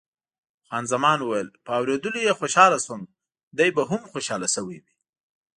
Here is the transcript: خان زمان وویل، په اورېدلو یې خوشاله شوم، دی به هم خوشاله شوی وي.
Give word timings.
خان 0.67 0.83
زمان 0.93 1.19
وویل، 1.21 1.49
په 1.65 1.71
اورېدلو 1.79 2.19
یې 2.27 2.37
خوشاله 2.39 2.77
شوم، 2.85 3.01
دی 3.57 3.69
به 3.75 3.83
هم 3.89 4.01
خوشاله 4.11 4.47
شوی 4.55 4.77
وي. 4.83 4.91